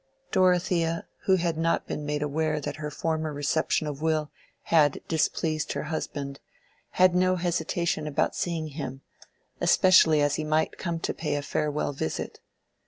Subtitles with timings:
[0.31, 4.31] Dorothea, who had not been made aware that her former reception of Will
[4.73, 6.39] had displeased her husband,
[6.97, 9.01] had no hesitation about seeing him,
[9.59, 12.39] especially as he might be come to pay a farewell visit.